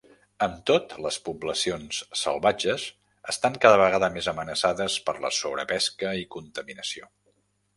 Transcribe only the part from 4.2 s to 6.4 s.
amenaçades per la sobrepesca i